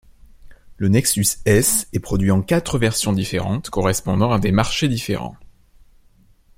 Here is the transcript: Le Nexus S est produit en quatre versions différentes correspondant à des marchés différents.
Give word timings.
Le 0.77 0.87
Nexus 0.87 1.27
S 1.45 1.87
est 1.93 1.99
produit 1.99 2.31
en 2.31 2.41
quatre 2.41 2.79
versions 2.79 3.13
différentes 3.13 3.69
correspondant 3.69 4.31
à 4.31 4.39
des 4.39 4.51
marchés 4.51 4.87
différents. 4.87 5.37